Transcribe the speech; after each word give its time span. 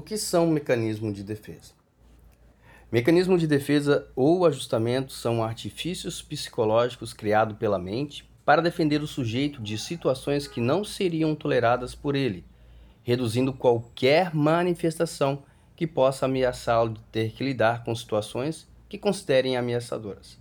O 0.00 0.02
que 0.02 0.16
são 0.16 0.46
mecanismos 0.46 1.14
de 1.14 1.22
defesa? 1.22 1.74
Mecanismo 2.90 3.36
de 3.36 3.46
defesa 3.46 4.08
ou 4.16 4.46
ajustamento 4.46 5.12
são 5.12 5.44
artifícios 5.44 6.22
psicológicos 6.22 7.12
criados 7.12 7.58
pela 7.58 7.78
mente 7.78 8.26
para 8.42 8.62
defender 8.62 9.02
o 9.02 9.06
sujeito 9.06 9.60
de 9.60 9.76
situações 9.76 10.48
que 10.48 10.58
não 10.58 10.84
seriam 10.84 11.34
toleradas 11.34 11.94
por 11.94 12.16
ele, 12.16 12.46
reduzindo 13.02 13.52
qualquer 13.52 14.34
manifestação 14.34 15.42
que 15.76 15.86
possa 15.86 16.24
ameaçá-lo 16.24 16.94
de 16.94 17.02
ter 17.12 17.32
que 17.32 17.44
lidar 17.44 17.84
com 17.84 17.94
situações 17.94 18.66
que 18.88 18.96
considerem 18.96 19.58
ameaçadoras. 19.58 20.40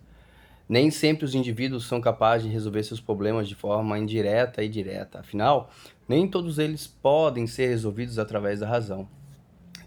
Nem 0.69 0.89
sempre 0.89 1.25
os 1.25 1.35
indivíduos 1.35 1.85
são 1.85 1.99
capazes 1.99 2.47
de 2.47 2.53
resolver 2.53 2.83
seus 2.83 3.01
problemas 3.01 3.49
de 3.49 3.55
forma 3.55 3.99
indireta 3.99 4.63
e 4.63 4.69
direta, 4.69 5.19
afinal, 5.19 5.69
nem 6.07 6.29
todos 6.29 6.59
eles 6.59 6.87
podem 6.87 7.45
ser 7.45 7.67
resolvidos 7.67 8.17
através 8.17 8.61
da 8.61 8.65
razão 8.65 9.18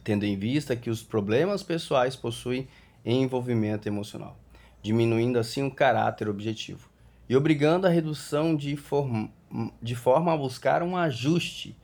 tendo 0.05 0.25
em 0.25 0.37
vista 0.37 0.77
que 0.77 0.91
os 0.91 1.03
problemas 1.03 1.63
pessoais 1.63 2.17
possuem 2.17 2.69
envolvimento 3.05 3.89
emocional, 3.89 4.37
diminuindo 4.83 5.39
assim 5.39 5.63
o 5.65 5.71
caráter 5.71 6.29
objetivo 6.29 6.93
e 7.33 7.37
obrigando 7.37 7.87
a 7.87 7.91
redução 7.91 8.55
de, 8.55 8.77
form 8.77 9.29
de 9.81 9.95
forma 9.95 10.35
a 10.35 10.37
buscar 10.37 10.83
um 10.83 10.95
ajuste, 10.97 11.75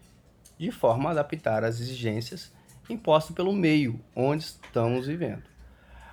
de 0.58 0.70
forma 0.70 1.08
a 1.08 1.12
adaptar 1.12 1.64
as 1.64 1.80
exigências 1.80 2.52
impostas 2.90 3.34
pelo 3.34 3.52
meio 3.52 3.98
onde 4.14 4.44
estamos 4.44 5.06
vivendo. 5.06 5.44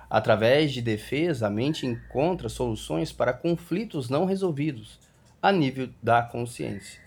Através 0.08 0.72
de 0.72 0.80
defesa, 0.80 1.48
a 1.48 1.50
mente 1.50 1.84
encontra 1.84 2.48
soluções 2.48 3.12
para 3.12 3.32
conflitos 3.34 4.08
não 4.08 4.24
resolvidos 4.24 4.98
a 5.42 5.52
nível 5.52 5.90
da 6.02 6.22
consciência, 6.22 6.98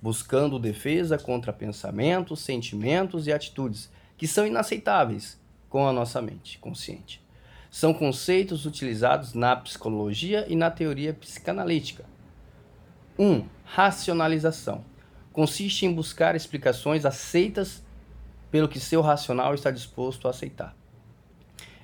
buscando 0.00 0.58
defesa 0.58 1.18
contra 1.18 1.52
pensamentos, 1.52 2.40
sentimentos 2.40 3.26
e 3.26 3.32
atitudes 3.34 3.90
que 4.16 4.26
são 4.26 4.46
inaceitáveis 4.46 5.38
com 5.68 5.86
a 5.86 5.92
nossa 5.92 6.22
mente 6.22 6.58
consciente. 6.58 7.22
São 7.70 7.92
conceitos 7.92 8.64
utilizados 8.64 9.34
na 9.34 9.54
psicologia 9.56 10.46
e 10.48 10.56
na 10.56 10.70
teoria 10.70 11.12
psicanalítica. 11.12 12.04
1. 13.18 13.24
Um, 13.24 13.46
racionalização. 13.64 14.84
Consiste 15.32 15.84
em 15.84 15.92
buscar 15.92 16.34
explicações 16.34 17.04
aceitas 17.04 17.84
pelo 18.50 18.68
que 18.68 18.80
seu 18.80 19.02
racional 19.02 19.54
está 19.54 19.70
disposto 19.70 20.26
a 20.26 20.30
aceitar. 20.30 20.74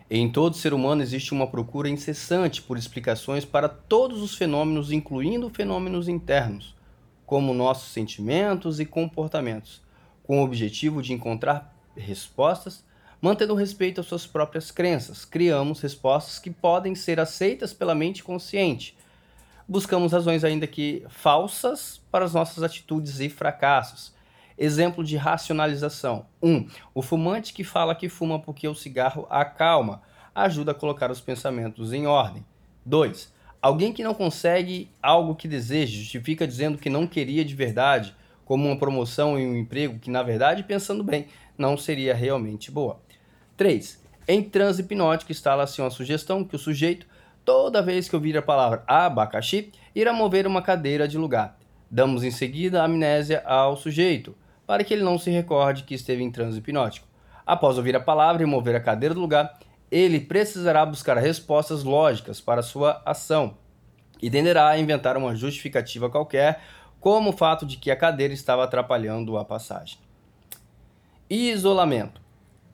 Em 0.08 0.30
todo 0.30 0.56
ser 0.56 0.74
humano 0.74 1.02
existe 1.02 1.32
uma 1.32 1.46
procura 1.46 1.88
incessante 1.88 2.60
por 2.62 2.76
explicações 2.76 3.44
para 3.44 3.68
todos 3.68 4.22
os 4.22 4.34
fenômenos, 4.34 4.92
incluindo 4.92 5.48
fenômenos 5.48 6.08
internos, 6.08 6.74
como 7.26 7.54
nossos 7.54 7.92
sentimentos 7.92 8.78
e 8.78 8.84
comportamentos, 8.84 9.82
com 10.22 10.40
o 10.40 10.44
objetivo 10.44 11.02
de 11.02 11.12
encontrar 11.12 11.74
respostas, 11.96 12.84
mantendo 13.20 13.54
respeito 13.54 14.00
às 14.00 14.06
suas 14.06 14.26
próprias 14.26 14.70
crenças. 14.70 15.24
Criamos 15.24 15.80
respostas 15.80 16.38
que 16.38 16.50
podem 16.50 16.94
ser 16.94 17.20
aceitas 17.20 17.72
pela 17.72 17.94
mente 17.94 18.22
consciente. 18.22 18.96
Buscamos 19.68 20.12
razões 20.12 20.44
ainda 20.44 20.66
que 20.66 21.04
falsas 21.08 22.00
para 22.10 22.24
as 22.24 22.34
nossas 22.34 22.62
atitudes 22.62 23.20
e 23.20 23.28
fracassos. 23.28 24.12
Exemplo 24.58 25.02
de 25.02 25.16
racionalização. 25.16 26.26
1. 26.42 26.50
Um, 26.50 26.68
o 26.94 27.02
fumante 27.02 27.52
que 27.52 27.64
fala 27.64 27.94
que 27.94 28.08
fuma 28.08 28.38
porque 28.38 28.66
o 28.66 28.74
cigarro 28.74 29.26
acalma, 29.30 30.02
ajuda 30.34 30.72
a 30.72 30.74
colocar 30.74 31.10
os 31.10 31.20
pensamentos 31.20 31.92
em 31.92 32.06
ordem. 32.06 32.44
2. 32.84 33.32
Alguém 33.60 33.92
que 33.92 34.02
não 34.02 34.12
consegue 34.12 34.90
algo 35.00 35.36
que 35.36 35.46
deseja, 35.46 35.96
justifica 35.96 36.46
dizendo 36.46 36.76
que 36.76 36.90
não 36.90 37.06
queria 37.06 37.44
de 37.44 37.54
verdade, 37.54 38.14
como 38.44 38.66
uma 38.66 38.76
promoção 38.76 39.38
em 39.38 39.46
um 39.46 39.56
emprego 39.56 39.98
que, 39.98 40.10
na 40.10 40.22
verdade, 40.22 40.64
pensando 40.64 41.04
bem, 41.04 41.28
não 41.62 41.76
seria 41.76 42.12
realmente 42.12 42.72
boa. 42.72 43.00
3. 43.56 44.02
Em 44.26 44.42
transe 44.42 44.82
hipnótico 44.82 45.30
instala-se 45.30 45.80
uma 45.80 45.90
sugestão 45.90 46.42
que 46.42 46.56
o 46.56 46.58
sujeito, 46.58 47.06
toda 47.44 47.80
vez 47.80 48.08
que 48.08 48.16
ouvir 48.16 48.36
a 48.36 48.42
palavra 48.42 48.82
abacaxi, 48.84 49.70
irá 49.94 50.12
mover 50.12 50.44
uma 50.44 50.60
cadeira 50.60 51.06
de 51.06 51.16
lugar. 51.16 51.56
Damos 51.88 52.24
em 52.24 52.32
seguida 52.32 52.82
amnésia 52.82 53.44
ao 53.46 53.76
sujeito, 53.76 54.34
para 54.66 54.82
que 54.82 54.92
ele 54.92 55.04
não 55.04 55.18
se 55.18 55.30
recorde 55.30 55.84
que 55.84 55.94
esteve 55.94 56.24
em 56.24 56.32
transe 56.32 56.58
hipnótico. 56.58 57.06
Após 57.46 57.76
ouvir 57.76 57.94
a 57.94 58.00
palavra 58.00 58.42
e 58.42 58.46
mover 58.46 58.74
a 58.74 58.80
cadeira 58.80 59.14
do 59.14 59.20
lugar, 59.20 59.56
ele 59.88 60.18
precisará 60.18 60.84
buscar 60.84 61.16
respostas 61.16 61.84
lógicas 61.84 62.40
para 62.40 62.62
sua 62.62 63.00
ação 63.06 63.56
e 64.20 64.28
tenderá 64.28 64.68
a 64.68 64.78
inventar 64.78 65.16
uma 65.16 65.34
justificativa 65.36 66.10
qualquer, 66.10 66.60
como 66.98 67.30
o 67.30 67.36
fato 67.36 67.64
de 67.66 67.76
que 67.76 67.90
a 67.90 67.96
cadeira 67.96 68.32
estava 68.32 68.64
atrapalhando 68.64 69.36
a 69.36 69.44
passagem. 69.44 69.98
Isolamento. 71.34 72.20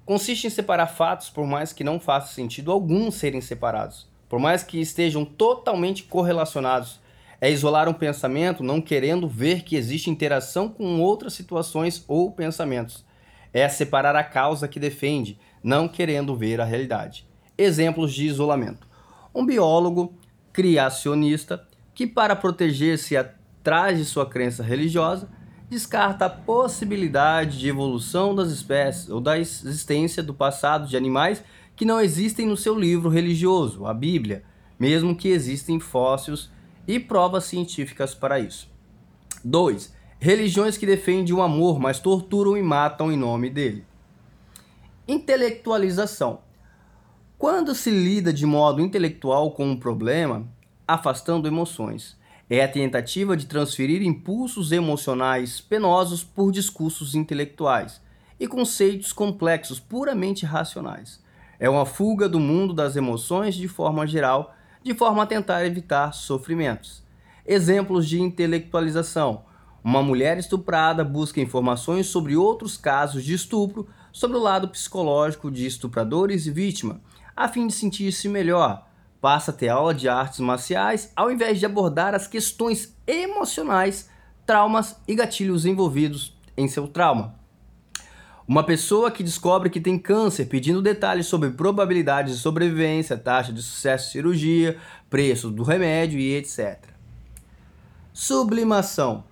Consiste 0.05 0.49
em 0.49 0.51
separar 0.51 0.89
fatos 0.89 1.31
por 1.31 1.47
mais 1.47 1.73
que 1.73 1.85
não 1.85 2.01
faça 2.01 2.35
sentido 2.35 2.73
algum 2.73 3.09
serem 3.09 3.41
separados, 3.41 4.09
por 4.29 4.41
mais 4.41 4.65
que 4.65 4.81
estejam 4.81 5.25
totalmente 5.25 6.03
correlacionados. 6.03 6.99
É 7.41 7.49
isolar 7.49 7.89
um 7.89 7.93
pensamento 7.93 8.65
não 8.65 8.81
querendo 8.81 9.29
ver 9.29 9.63
que 9.63 9.77
existe 9.77 10.11
interação 10.11 10.69
com 10.69 11.01
outras 11.01 11.35
situações 11.35 12.05
ou 12.09 12.33
pensamentos. 12.33 13.05
É 13.53 13.69
separar 13.69 14.17
a 14.17 14.25
causa 14.25 14.67
que 14.67 14.81
defende, 14.81 15.39
não 15.63 15.87
querendo 15.87 16.35
ver 16.35 16.61
a 16.61 16.65
realidade. 16.65 17.29
Exemplos 17.57 18.13
de 18.13 18.27
isolamento: 18.27 18.89
um 19.33 19.47
biólogo 19.47 20.19
criacionista 20.53 21.65
que, 21.95 22.09
para 22.09 22.35
proteger-se 22.35 23.17
atrás 23.17 23.99
de 23.99 24.05
sua 24.05 24.29
crença 24.29 24.65
religiosa, 24.65 25.29
descarta 25.69 26.27
a 26.27 26.31
possibilidade 26.31 27.59
de 27.59 27.69
evolução 27.69 28.35
das 28.35 28.51
espécies 28.51 29.09
ou 29.11 29.21
da 29.21 29.39
existência 29.39 30.23
do 30.23 30.33
passado 30.33 30.89
de 30.89 30.97
animais 30.97 31.43
que 31.77 31.85
não 31.85 32.01
existem 32.01 32.47
no 32.47 32.57
seu 32.57 32.79
livro 32.79 33.09
religioso, 33.09 33.87
a 33.87 33.95
Bíblia, 33.95 34.43
mesmo 34.79 35.15
que 35.15 35.29
existem 35.29 35.79
fósseis 35.79 36.51
e 36.87 36.99
provas 36.99 37.45
científicas 37.45 38.15
para 38.15 38.41
isso. 38.41 38.69
2. 39.45 39.95
Religiões 40.19 40.77
que 40.77 40.87
defendem 40.87 41.35
o 41.35 41.43
amor, 41.43 41.79
mas 41.79 42.01
torturam 42.01 42.57
e 42.57 42.63
matam 42.63 43.13
em 43.13 43.17
nome 43.17 43.49
dele. 43.51 43.85
Intelectualização. 45.07 46.41
Quando 47.39 47.73
se 47.75 47.91
lida 47.91 48.33
de 48.33 48.45
modo 48.45 48.83
intelectual 48.83 49.53
com 49.53 49.65
um 49.65 49.79
problema, 49.79 50.49
afastando 50.87 51.47
emoções, 51.47 52.18
é 52.51 52.65
a 52.65 52.69
tentativa 52.69 53.37
de 53.37 53.47
transferir 53.47 54.03
impulsos 54.03 54.73
emocionais 54.73 55.61
penosos 55.61 56.25
por 56.25 56.51
discursos 56.51 57.15
intelectuais 57.15 58.01
e 58.41 58.47
conceitos 58.47 59.13
complexos 59.13 59.79
puramente 59.79 60.47
racionais. 60.47 61.23
É 61.61 61.69
uma 61.69 61.85
fuga 61.85 62.29
do 62.29 62.41
mundo 62.41 62.73
das 62.73 62.97
emoções 62.97 63.55
de 63.55 63.69
forma 63.69 64.07
geral, 64.07 64.55
de 64.83 64.95
forma 64.95 65.25
a 65.25 65.27
tentar 65.27 65.67
evitar 65.67 66.13
sofrimentos. 66.15 67.03
Exemplos 67.45 68.09
de 68.09 68.21
intelectualização: 68.21 69.43
uma 69.85 70.03
mulher 70.03 70.39
estuprada 70.39 71.05
busca 71.05 71.41
informações 71.41 72.07
sobre 72.07 72.37
outros 72.37 72.77
casos 72.79 73.25
de 73.25 73.35
estupro, 73.35 73.89
sobre 74.11 74.39
o 74.39 74.41
lado 74.41 74.69
psicológico 74.69 75.51
de 75.51 75.67
estupradores 75.67 76.47
e 76.47 76.51
vítima, 76.51 77.01
a 77.37 77.47
fim 77.47 77.67
de 77.67 77.75
sentir-se 77.75 78.29
melhor 78.29 78.88
passa 79.21 79.51
a 79.51 79.55
ter 79.55 79.69
aula 79.69 79.95
de 79.95 80.09
artes 80.09 80.41
marciais 80.41 81.13
ao 81.17 81.31
invés 81.31 81.59
de 81.59 81.67
abordar 81.67 82.15
as 82.15 82.27
questões 82.27 82.97
emocionais, 83.07 84.09
traumas 84.47 84.97
e 85.07 85.15
gatilhos 85.15 85.67
envolvidos 85.67 86.37
em 86.57 86.69
seu 86.69 86.87
trauma. 86.87 87.37
Uma 88.47 88.65
pessoa 88.65 89.11
que 89.11 89.23
descobre 89.23 89.69
que 89.69 89.81
tem 89.81 89.99
câncer 89.99 90.47
pedindo 90.47 90.81
detalhes 90.81 91.27
sobre 91.27 91.51
probabilidades 91.51 92.35
de 92.35 92.41
sobrevivência, 92.41 93.19
taxa 93.19 93.53
de 93.53 93.63
sucesso 93.63 94.07
de 94.07 94.13
cirurgia, 94.13 94.79
preço 95.11 95.51
do 95.51 95.63
remédio 95.63 96.19
e 96.19 96.35
etc. 96.35 96.79
Sublimação 98.13 99.25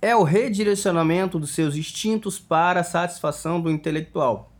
é 0.00 0.14
o 0.14 0.22
redirecionamento 0.22 1.38
dos 1.38 1.50
seus 1.50 1.76
instintos 1.76 2.38
para 2.38 2.80
a 2.80 2.84
satisfação 2.84 3.60
do 3.60 3.70
intelectual. 3.70 4.52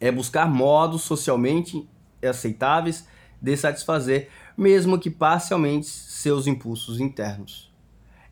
É 0.00 0.12
buscar 0.12 0.48
modos 0.48 1.02
socialmente 1.02 1.88
aceitáveis 2.22 3.06
de 3.44 3.56
satisfazer, 3.58 4.30
mesmo 4.56 4.98
que 4.98 5.10
parcialmente, 5.10 5.86
seus 5.86 6.46
impulsos 6.46 6.98
internos. 6.98 7.70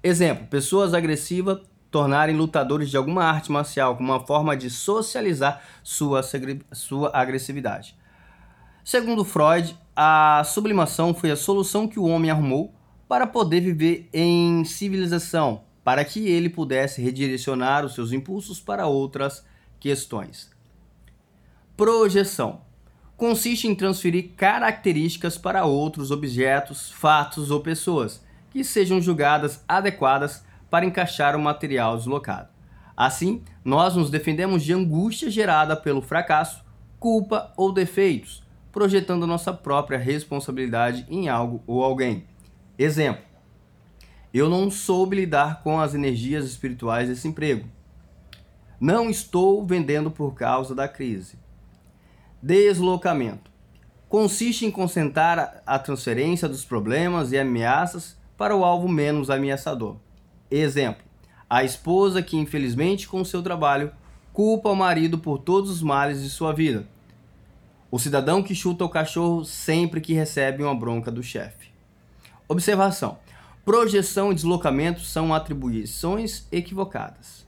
Exemplo: 0.03 0.47
pessoas 0.47 0.95
agressivas 0.95 1.61
tornarem 1.91 2.35
lutadores 2.35 2.89
de 2.89 2.97
alguma 2.97 3.25
arte 3.25 3.53
marcial 3.53 3.95
como 3.95 4.11
uma 4.11 4.27
forma 4.27 4.57
de 4.57 4.71
socializar 4.71 5.63
sua, 5.83 6.23
sua 6.73 7.11
agressividade. 7.13 7.95
Segundo 8.83 9.23
Freud, 9.23 9.79
a 9.95 10.43
sublimação 10.47 11.13
foi 11.13 11.31
a 11.31 11.37
solução 11.37 11.87
que 11.87 11.99
o 11.99 12.07
homem 12.07 12.31
arrumou 12.31 12.75
para 13.07 13.27
poder 13.27 13.61
viver 13.61 14.09
em 14.15 14.65
civilização, 14.65 15.65
para 15.85 16.03
que 16.07 16.27
ele 16.27 16.49
pudesse 16.49 17.03
redirecionar 17.03 17.85
os 17.85 17.95
seus 17.95 18.13
impulsos 18.13 18.59
para 18.59 18.87
outras 18.87 19.45
questões. 19.79 20.51
Projeção 21.77 22.72
consiste 23.23 23.69
em 23.69 23.75
transferir 23.77 24.33
características 24.37 25.39
para 25.39 25.65
outros 25.65 26.11
objetos, 26.11 26.91
fatos 26.91 27.53
ou 27.53 27.61
pessoas 27.61 28.21
que 28.51 28.65
sejam 28.65 29.01
julgadas 29.01 29.63
adequadas 29.69 30.45
para 30.69 30.85
encaixar 30.85 31.37
o 31.37 31.41
material 31.41 31.97
deslocado. 31.97 32.49
Assim, 32.97 33.45
nós 33.65 33.95
nos 33.95 34.11
defendemos 34.11 34.65
de 34.65 34.73
angústia 34.73 35.31
gerada 35.31 35.77
pelo 35.77 36.03
fracasso, 36.03 36.65
culpa 36.99 37.53
ou 37.57 37.73
defeitos, 37.73 38.43
projetando 38.73 39.25
nossa 39.25 39.53
própria 39.53 40.01
responsabilidade 40.01 41.07
em 41.09 41.29
algo 41.29 41.63
ou 41.65 41.85
alguém. 41.85 42.25
Exemplo: 42.77 43.23
eu 44.35 44.49
não 44.49 44.69
soube 44.69 45.15
lidar 45.15 45.63
com 45.63 45.79
as 45.79 45.95
energias 45.95 46.45
espirituais 46.45 47.09
desse 47.09 47.29
emprego. 47.29 47.69
Não 48.81 49.09
estou 49.09 49.65
vendendo 49.65 50.11
por 50.11 50.35
causa 50.35 50.75
da 50.75 50.89
crise. 50.89 51.41
Deslocamento 52.43 53.53
consiste 54.09 54.67
em 54.67 54.71
concentrar 54.71 55.63
a 55.65 55.79
transferência 55.79 56.49
dos 56.49 56.65
problemas 56.65 57.31
e 57.31 57.39
ameaças 57.39 58.19
para 58.37 58.57
o 58.57 58.65
alvo 58.65 58.89
menos 58.89 59.31
ameaçador. 59.31 59.97
Exemplo: 60.51 61.05
a 61.49 61.63
esposa 61.63 62.21
que, 62.21 62.37
infelizmente, 62.37 63.07
com 63.07 63.25
seu 63.25 63.45
trabalho, 63.45 63.93
culpa 64.33 64.71
o 64.71 64.75
marido 64.75 65.19
por 65.19 65.39
todos 65.39 65.71
os 65.71 65.83
males 65.83 66.21
de 66.21 66.29
sua 66.29 66.53
vida. 66.53 66.85
O 67.93 67.99
cidadão 68.01 68.43
que 68.43 68.57
chuta 68.57 68.85
o 68.85 68.89
cachorro 68.89 69.45
sempre 69.45 70.01
que 70.01 70.13
recebe 70.13 70.65
uma 70.65 70.75
bronca 70.75 71.13
do 71.13 71.23
chefe. 71.23 71.71
Observação: 72.49 73.21
projeção 73.65 74.33
e 74.33 74.35
deslocamento 74.35 75.03
são 75.03 75.33
atribuições 75.33 76.49
equivocadas. 76.51 77.47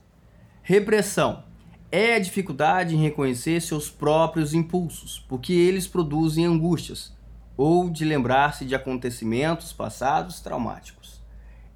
Repressão 0.63 1.43
é 1.91 2.15
a 2.15 2.19
dificuldade 2.19 2.95
em 2.95 3.01
reconhecer 3.01 3.61
seus 3.61 3.89
próprios 3.89 4.53
impulsos, 4.53 5.23
porque 5.27 5.53
eles 5.53 5.87
produzem 5.87 6.45
angústias, 6.45 7.15
ou 7.55 7.89
de 7.89 8.03
lembrar-se 8.03 8.65
de 8.65 8.75
acontecimentos 8.75 9.71
passados 9.71 10.39
traumáticos. 10.39 11.21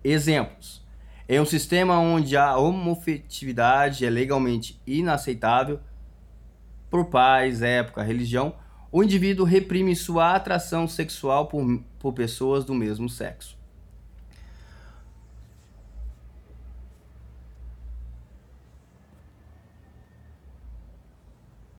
Exemplos: 0.04 0.86
em 1.28 1.40
um 1.40 1.46
sistema 1.46 2.00
onde 2.00 2.36
a 2.36 2.58
homofetividade 2.58 4.06
é 4.06 4.10
legalmente 4.10 4.82
inaceitável, 4.88 5.80
por 6.90 7.06
pais, 7.06 7.62
época, 7.62 8.02
religião, 8.02 8.56
o 8.92 9.04
indivíduo 9.04 9.46
reprime 9.46 9.96
sua 9.96 10.36
atração 10.36 10.88
sexual 10.88 11.46
por, 11.46 11.84
por 12.00 12.14
pessoas 12.14 12.66
do 12.66 12.74
mesmo 12.74 13.08
sexo. 13.08 13.59